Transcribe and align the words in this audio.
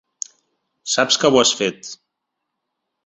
Saps 0.95 1.19
que 1.23 1.31
ho 1.33 1.39
has 1.41 1.53
fet. 1.63 1.93